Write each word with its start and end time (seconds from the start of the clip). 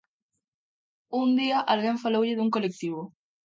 Un 1.21 1.27
día 1.39 1.57
alguén 1.73 2.01
faloulle 2.03 2.37
dun 2.37 2.53
colectivo. 2.55 3.01